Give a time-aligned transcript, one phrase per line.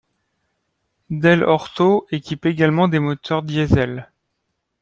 [1.11, 4.09] Dell'Orto équipe également des moteurs diesel.